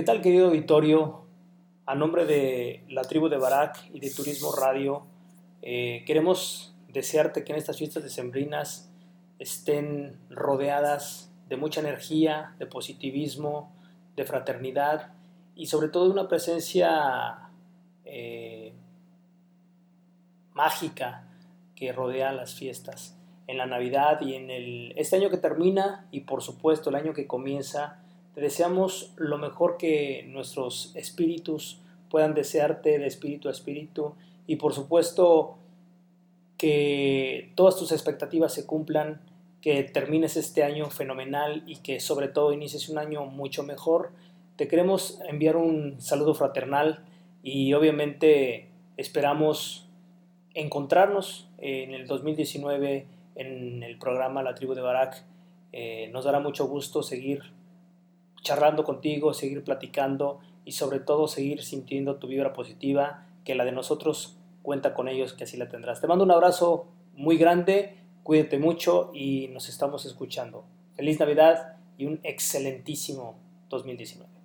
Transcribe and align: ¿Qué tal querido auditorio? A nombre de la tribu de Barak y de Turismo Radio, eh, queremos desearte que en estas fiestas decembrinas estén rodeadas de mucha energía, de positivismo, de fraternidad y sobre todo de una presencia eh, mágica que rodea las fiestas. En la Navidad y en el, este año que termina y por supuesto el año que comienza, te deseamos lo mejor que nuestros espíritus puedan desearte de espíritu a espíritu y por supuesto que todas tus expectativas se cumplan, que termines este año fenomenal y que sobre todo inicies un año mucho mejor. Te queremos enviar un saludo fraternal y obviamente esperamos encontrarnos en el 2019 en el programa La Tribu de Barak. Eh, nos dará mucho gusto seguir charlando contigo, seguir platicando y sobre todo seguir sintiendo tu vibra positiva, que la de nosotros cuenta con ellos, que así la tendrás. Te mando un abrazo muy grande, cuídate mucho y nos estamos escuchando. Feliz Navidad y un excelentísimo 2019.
¿Qué 0.00 0.06
tal 0.06 0.22
querido 0.22 0.46
auditorio? 0.46 1.26
A 1.84 1.94
nombre 1.94 2.24
de 2.24 2.84
la 2.88 3.02
tribu 3.02 3.28
de 3.28 3.36
Barak 3.36 3.90
y 3.92 4.00
de 4.00 4.10
Turismo 4.10 4.50
Radio, 4.50 5.06
eh, 5.60 6.04
queremos 6.06 6.74
desearte 6.88 7.44
que 7.44 7.52
en 7.52 7.58
estas 7.58 7.76
fiestas 7.76 8.02
decembrinas 8.02 8.90
estén 9.38 10.18
rodeadas 10.30 11.30
de 11.50 11.58
mucha 11.58 11.82
energía, 11.82 12.54
de 12.58 12.64
positivismo, 12.64 13.76
de 14.16 14.24
fraternidad 14.24 15.12
y 15.54 15.66
sobre 15.66 15.88
todo 15.88 16.06
de 16.06 16.12
una 16.12 16.28
presencia 16.28 17.50
eh, 18.06 18.72
mágica 20.54 21.28
que 21.76 21.92
rodea 21.92 22.32
las 22.32 22.54
fiestas. 22.54 23.18
En 23.46 23.58
la 23.58 23.66
Navidad 23.66 24.22
y 24.22 24.32
en 24.32 24.50
el, 24.50 24.94
este 24.96 25.16
año 25.16 25.28
que 25.28 25.36
termina 25.36 26.08
y 26.10 26.20
por 26.20 26.40
supuesto 26.40 26.88
el 26.88 26.96
año 26.96 27.12
que 27.12 27.26
comienza, 27.26 28.00
te 28.34 28.40
deseamos 28.40 29.12
lo 29.16 29.38
mejor 29.38 29.76
que 29.76 30.24
nuestros 30.28 30.92
espíritus 30.94 31.80
puedan 32.08 32.34
desearte 32.34 32.98
de 32.98 33.06
espíritu 33.06 33.48
a 33.48 33.52
espíritu 33.52 34.14
y 34.46 34.56
por 34.56 34.72
supuesto 34.72 35.56
que 36.56 37.52
todas 37.54 37.76
tus 37.76 37.92
expectativas 37.92 38.52
se 38.52 38.66
cumplan, 38.66 39.20
que 39.62 39.82
termines 39.82 40.36
este 40.36 40.62
año 40.62 40.90
fenomenal 40.90 41.62
y 41.66 41.76
que 41.76 42.00
sobre 42.00 42.28
todo 42.28 42.52
inicies 42.52 42.88
un 42.88 42.98
año 42.98 43.24
mucho 43.26 43.62
mejor. 43.62 44.10
Te 44.56 44.68
queremos 44.68 45.20
enviar 45.28 45.56
un 45.56 46.00
saludo 46.00 46.34
fraternal 46.34 47.04
y 47.42 47.72
obviamente 47.72 48.68
esperamos 48.96 49.86
encontrarnos 50.54 51.48
en 51.58 51.94
el 51.94 52.06
2019 52.06 53.06
en 53.36 53.82
el 53.82 53.98
programa 53.98 54.42
La 54.42 54.54
Tribu 54.54 54.74
de 54.74 54.82
Barak. 54.82 55.24
Eh, 55.72 56.10
nos 56.12 56.24
dará 56.24 56.40
mucho 56.40 56.66
gusto 56.66 57.02
seguir 57.02 57.42
charlando 58.42 58.84
contigo, 58.84 59.34
seguir 59.34 59.64
platicando 59.64 60.40
y 60.64 60.72
sobre 60.72 61.00
todo 61.00 61.28
seguir 61.28 61.62
sintiendo 61.62 62.16
tu 62.16 62.26
vibra 62.26 62.52
positiva, 62.52 63.26
que 63.44 63.54
la 63.54 63.64
de 63.64 63.72
nosotros 63.72 64.36
cuenta 64.62 64.94
con 64.94 65.08
ellos, 65.08 65.32
que 65.32 65.44
así 65.44 65.56
la 65.56 65.68
tendrás. 65.68 66.00
Te 66.00 66.06
mando 66.06 66.24
un 66.24 66.30
abrazo 66.30 66.86
muy 67.14 67.36
grande, 67.36 67.96
cuídate 68.22 68.58
mucho 68.58 69.10
y 69.14 69.48
nos 69.48 69.68
estamos 69.68 70.04
escuchando. 70.06 70.64
Feliz 70.94 71.18
Navidad 71.18 71.76
y 71.96 72.06
un 72.06 72.20
excelentísimo 72.22 73.36
2019. 73.68 74.39